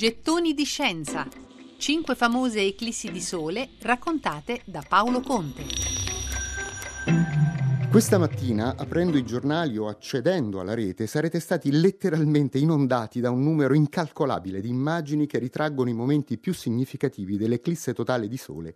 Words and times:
Gettoni 0.00 0.54
di 0.54 0.64
scienza. 0.64 1.28
Cinque 1.76 2.14
famose 2.14 2.62
eclissi 2.62 3.10
di 3.10 3.20
sole 3.20 3.72
raccontate 3.82 4.62
da 4.64 4.82
Paolo 4.88 5.20
Conte. 5.20 5.62
Questa 7.90 8.16
mattina, 8.16 8.76
aprendo 8.78 9.18
i 9.18 9.24
giornali 9.26 9.76
o 9.76 9.88
accedendo 9.88 10.58
alla 10.58 10.72
rete, 10.72 11.06
sarete 11.06 11.38
stati 11.38 11.70
letteralmente 11.70 12.56
inondati 12.56 13.20
da 13.20 13.30
un 13.30 13.42
numero 13.42 13.74
incalcolabile 13.74 14.62
di 14.62 14.70
immagini 14.70 15.26
che 15.26 15.38
ritraggono 15.38 15.90
i 15.90 15.92
momenti 15.92 16.38
più 16.38 16.54
significativi 16.54 17.36
dell'eclisse 17.36 17.92
totale 17.92 18.26
di 18.26 18.38
Sole 18.38 18.74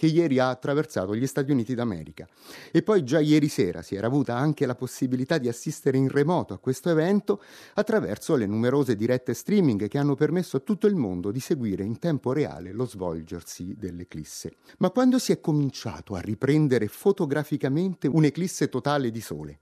che 0.00 0.06
ieri 0.06 0.38
ha 0.38 0.48
attraversato 0.48 1.14
gli 1.14 1.26
Stati 1.26 1.50
Uniti 1.50 1.74
d'America. 1.74 2.26
E 2.72 2.80
poi 2.80 3.04
già 3.04 3.20
ieri 3.20 3.48
sera 3.48 3.82
si 3.82 3.96
era 3.96 4.06
avuta 4.06 4.34
anche 4.34 4.64
la 4.64 4.74
possibilità 4.74 5.36
di 5.36 5.46
assistere 5.46 5.98
in 5.98 6.08
remoto 6.08 6.54
a 6.54 6.58
questo 6.58 6.88
evento 6.88 7.42
attraverso 7.74 8.34
le 8.34 8.46
numerose 8.46 8.96
dirette 8.96 9.34
streaming 9.34 9.88
che 9.88 9.98
hanno 9.98 10.14
permesso 10.14 10.56
a 10.56 10.60
tutto 10.60 10.86
il 10.86 10.94
mondo 10.94 11.30
di 11.30 11.38
seguire 11.38 11.84
in 11.84 11.98
tempo 11.98 12.32
reale 12.32 12.72
lo 12.72 12.86
svolgersi 12.86 13.76
dell'eclisse. 13.78 14.54
Ma 14.78 14.88
quando 14.88 15.18
si 15.18 15.32
è 15.32 15.40
cominciato 15.42 16.14
a 16.14 16.20
riprendere 16.20 16.86
fotograficamente 16.86 18.08
un'eclisse 18.08 18.70
totale 18.70 19.10
di 19.10 19.20
Sole? 19.20 19.58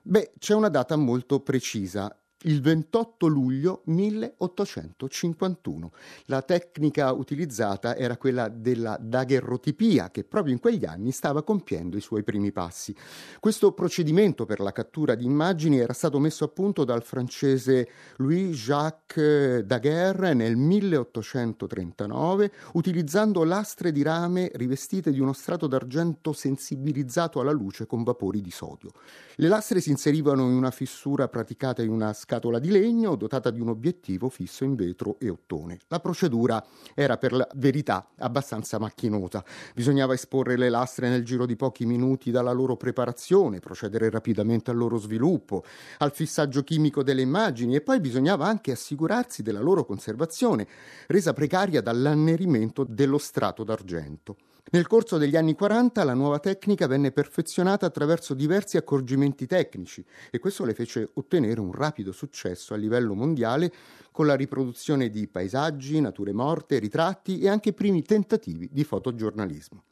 Beh, 0.00 0.32
c'è 0.38 0.54
una 0.54 0.70
data 0.70 0.96
molto 0.96 1.40
precisa 1.40 2.18
il 2.42 2.60
28 2.60 3.26
luglio 3.26 3.80
1851. 3.84 5.90
La 6.26 6.42
tecnica 6.42 7.10
utilizzata 7.12 7.96
era 7.96 8.18
quella 8.18 8.48
della 8.48 8.98
daguerrotipia 9.00 10.10
che 10.10 10.24
proprio 10.24 10.52
in 10.52 10.60
quegli 10.60 10.84
anni 10.84 11.12
stava 11.12 11.42
compiendo 11.42 11.96
i 11.96 12.02
suoi 12.02 12.22
primi 12.22 12.52
passi. 12.52 12.94
Questo 13.40 13.72
procedimento 13.72 14.44
per 14.44 14.60
la 14.60 14.72
cattura 14.72 15.14
di 15.14 15.24
immagini 15.24 15.78
era 15.78 15.94
stato 15.94 16.18
messo 16.18 16.44
a 16.44 16.48
punto 16.48 16.84
dal 16.84 17.02
francese 17.02 17.88
Louis-Jacques 18.16 19.60
Daguerre 19.60 20.34
nel 20.34 20.56
1839 20.56 22.52
utilizzando 22.74 23.44
lastre 23.44 23.92
di 23.92 24.02
rame 24.02 24.50
rivestite 24.54 25.10
di 25.10 25.20
uno 25.20 25.32
strato 25.32 25.66
d'argento 25.66 26.34
sensibilizzato 26.34 27.40
alla 27.40 27.52
luce 27.52 27.86
con 27.86 28.02
vapori 28.02 28.42
di 28.42 28.50
sodio. 28.50 28.90
Le 29.36 29.48
lastre 29.48 29.80
si 29.80 29.88
inserivano 29.90 30.42
in 30.42 30.54
una 30.54 30.70
fissura 30.70 31.28
praticata 31.28 31.82
in 31.82 31.90
una 31.90 32.12
scatola 32.26 32.58
di 32.58 32.70
legno 32.70 33.14
dotata 33.14 33.50
di 33.50 33.60
un 33.60 33.68
obiettivo 33.68 34.28
fisso 34.28 34.64
in 34.64 34.74
vetro 34.74 35.16
e 35.20 35.28
ottone. 35.28 35.78
La 35.86 36.00
procedura 36.00 36.64
era 36.92 37.18
per 37.18 37.32
la 37.32 37.46
verità 37.54 38.08
abbastanza 38.18 38.80
macchinosa. 38.80 39.44
Bisognava 39.76 40.12
esporre 40.12 40.56
le 40.56 40.68
lastre 40.68 41.08
nel 41.08 41.24
giro 41.24 41.46
di 41.46 41.54
pochi 41.54 41.86
minuti 41.86 42.32
dalla 42.32 42.50
loro 42.50 42.76
preparazione, 42.76 43.60
procedere 43.60 44.10
rapidamente 44.10 44.72
al 44.72 44.76
loro 44.76 44.96
sviluppo, 44.96 45.62
al 45.98 46.12
fissaggio 46.12 46.64
chimico 46.64 47.04
delle 47.04 47.22
immagini 47.22 47.76
e 47.76 47.80
poi 47.80 48.00
bisognava 48.00 48.44
anche 48.44 48.72
assicurarsi 48.72 49.44
della 49.44 49.60
loro 49.60 49.84
conservazione, 49.84 50.66
resa 51.06 51.32
precaria 51.32 51.80
dall'annerimento 51.80 52.84
dello 52.88 53.18
strato 53.18 53.62
d'argento. 53.62 54.34
Nel 54.68 54.88
corso 54.88 55.16
degli 55.16 55.36
anni 55.36 55.54
40 55.54 56.02
la 56.02 56.14
nuova 56.14 56.40
tecnica 56.40 56.88
venne 56.88 57.12
perfezionata 57.12 57.86
attraverso 57.86 58.34
diversi 58.34 58.76
accorgimenti 58.76 59.46
tecnici 59.46 60.04
e 60.28 60.40
questo 60.40 60.64
le 60.64 60.74
fece 60.74 61.08
ottenere 61.14 61.60
un 61.60 61.70
rapido 61.70 62.10
successo 62.10 62.74
a 62.74 62.76
livello 62.76 63.14
mondiale 63.14 63.72
con 64.10 64.26
la 64.26 64.34
riproduzione 64.34 65.08
di 65.08 65.28
paesaggi, 65.28 66.00
nature 66.00 66.32
morte, 66.32 66.80
ritratti 66.80 67.38
e 67.38 67.48
anche 67.48 67.74
primi 67.74 68.02
tentativi 68.02 68.68
di 68.72 68.82
fotogiornalismo. 68.82 69.84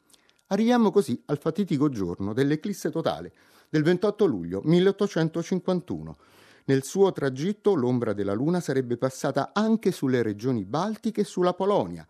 Arriviamo 0.47 0.91
così 0.91 1.21
al 1.27 1.39
fatidico 1.39 1.87
giorno 1.87 2.33
dell'eclisse 2.33 2.91
totale 2.91 3.31
del 3.69 3.81
28 3.81 4.25
luglio 4.25 4.59
1851. 4.65 6.17
Nel 6.65 6.83
suo 6.83 7.13
tragitto 7.13 7.75
l'ombra 7.75 8.11
della 8.11 8.33
Luna 8.33 8.59
sarebbe 8.59 8.97
passata 8.97 9.51
anche 9.53 9.93
sulle 9.93 10.21
regioni 10.21 10.65
baltiche 10.65 11.21
e 11.21 11.25
sulla 11.25 11.53
Polonia 11.53 12.05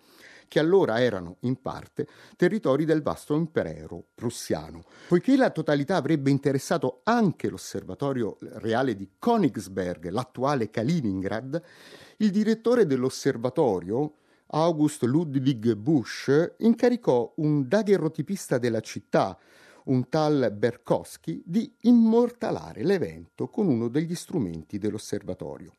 che 0.48 0.60
allora 0.60 1.02
erano 1.02 1.38
in 1.42 1.62
parte 1.62 2.08
territori 2.36 2.86
del 2.86 3.02
vasto 3.02 3.36
impero 3.36 4.04
prussiano. 4.14 4.84
Poiché 5.08 5.36
la 5.36 5.50
totalità 5.50 5.96
avrebbe 5.96 6.30
interessato 6.30 7.02
anche 7.04 7.50
l'osservatorio 7.50 8.38
reale 8.40 8.96
di 8.96 9.10
Königsberg, 9.20 10.10
l'attuale 10.10 10.70
Kaliningrad, 10.70 11.62
il 12.18 12.32
direttore 12.32 12.86
dell'osservatorio, 12.86 14.16
August 14.48 15.04
Ludwig 15.04 15.76
Busch, 15.76 16.56
incaricò 16.60 17.34
un 17.38 17.68
daguerrotipista 17.68 18.58
della 18.58 18.80
città, 18.80 19.38
un 19.86 20.08
tal 20.10 20.52
Berkowski, 20.56 21.42
di 21.46 21.74
immortalare 21.82 22.84
l'evento 22.84 23.48
con 23.48 23.68
uno 23.68 23.88
degli 23.88 24.16
strumenti 24.16 24.78
dell'osservatorio. 24.78 25.74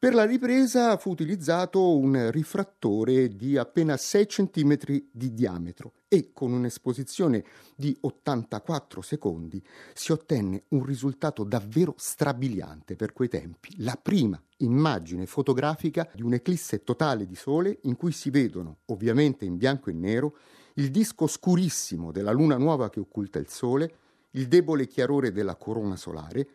Per 0.00 0.14
la 0.14 0.24
ripresa 0.24 0.96
fu 0.96 1.10
utilizzato 1.10 1.96
un 1.96 2.30
rifrattore 2.30 3.34
di 3.34 3.58
appena 3.58 3.96
6 3.96 4.26
cm 4.26 4.78
di 5.10 5.34
diametro 5.34 5.94
e 6.06 6.30
con 6.32 6.52
un'esposizione 6.52 7.44
di 7.74 7.96
84 8.02 9.02
secondi 9.02 9.60
si 9.94 10.12
ottenne 10.12 10.66
un 10.68 10.84
risultato 10.84 11.42
davvero 11.42 11.94
strabiliante 11.96 12.94
per 12.94 13.12
quei 13.12 13.28
tempi, 13.28 13.74
la 13.78 13.98
prima 14.00 14.40
immagine 14.58 15.26
fotografica 15.26 16.08
di 16.14 16.22
un'eclisse 16.22 16.84
totale 16.84 17.26
di 17.26 17.34
sole 17.34 17.80
in 17.82 17.96
cui 17.96 18.12
si 18.12 18.30
vedono, 18.30 18.82
ovviamente 18.86 19.46
in 19.46 19.56
bianco 19.56 19.90
e 19.90 19.94
nero, 19.94 20.36
il 20.74 20.92
disco 20.92 21.26
scurissimo 21.26 22.12
della 22.12 22.30
luna 22.30 22.56
nuova 22.56 22.88
che 22.88 23.00
occulta 23.00 23.40
il 23.40 23.48
sole, 23.48 23.92
il 24.32 24.46
debole 24.46 24.86
chiarore 24.86 25.32
della 25.32 25.56
corona 25.56 25.96
solare, 25.96 26.48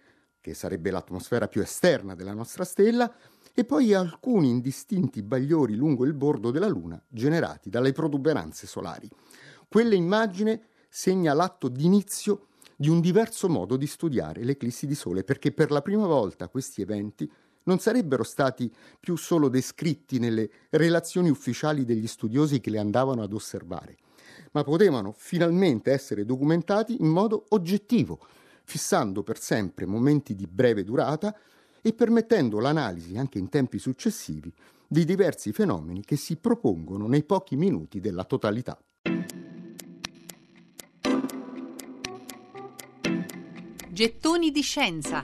che 0.43 0.53
sarebbe 0.53 0.91
l'atmosfera 0.91 1.47
più 1.47 1.61
esterna 1.61 2.15
della 2.15 2.33
nostra 2.33 2.65
stella, 2.65 3.09
e 3.53 3.63
poi 3.63 3.93
alcuni 3.93 4.49
indistinti 4.49 5.21
bagliori 5.21 5.73
lungo 5.73 6.03
il 6.03 6.13
bordo 6.13 6.51
della 6.51 6.67
Luna 6.67 7.01
generati 7.07 7.69
dalle 7.69 7.93
protuberanze 7.93 8.67
solari. 8.67 9.09
Quell'immagine 9.69 10.63
segna 10.89 11.33
l'atto 11.33 11.69
d'inizio 11.69 12.47
di 12.75 12.89
un 12.89 12.99
diverso 12.99 13.47
modo 13.47 13.77
di 13.77 13.87
studiare 13.87 14.43
l'eclissi 14.43 14.85
di 14.85 14.95
Sole, 14.95 15.23
perché 15.23 15.53
per 15.53 15.71
la 15.71 15.81
prima 15.81 16.07
volta 16.07 16.49
questi 16.49 16.81
eventi 16.81 17.31
non 17.63 17.79
sarebbero 17.79 18.23
stati 18.23 18.69
più 18.99 19.15
solo 19.15 19.47
descritti 19.47 20.19
nelle 20.19 20.49
relazioni 20.71 21.29
ufficiali 21.29 21.85
degli 21.85 22.07
studiosi 22.07 22.59
che 22.59 22.69
le 22.69 22.79
andavano 22.79 23.23
ad 23.23 23.31
osservare, 23.31 23.95
ma 24.51 24.65
potevano 24.65 25.13
finalmente 25.15 25.93
essere 25.93 26.25
documentati 26.25 26.97
in 26.99 27.07
modo 27.07 27.45
oggettivo, 27.49 28.19
fissando 28.73 29.21
per 29.21 29.39
sempre 29.39 29.85
momenti 29.85 30.33
di 30.33 30.47
breve 30.47 30.83
durata 30.83 31.37
e 31.79 31.93
permettendo 31.93 32.59
l'analisi 32.59 33.19
anche 33.19 33.37
in 33.37 33.47
tempi 33.47 33.77
successivi 33.77 34.51
di 34.87 35.05
diversi 35.05 35.51
fenomeni 35.51 36.03
che 36.03 36.15
si 36.15 36.37
propongono 36.37 37.05
nei 37.05 37.23
pochi 37.23 37.55
minuti 37.55 37.99
della 37.99 38.23
totalità. 38.23 38.81
Gettoni 43.91 44.49
di 44.49 44.61
scienza. 44.61 45.23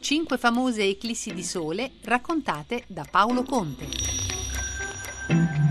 Cinque 0.00 0.36
famose 0.36 0.82
eclissi 0.82 1.32
di 1.32 1.44
sole 1.44 1.92
raccontate 2.02 2.82
da 2.88 3.06
Paolo 3.08 3.44
Conte. 3.44 5.67